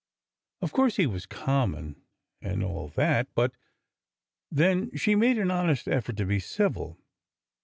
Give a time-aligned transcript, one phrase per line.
[0.63, 1.95] Of course he was common,
[2.41, 3.51] and all that, but—
[4.49, 6.97] Then she made an honest effort to be civil.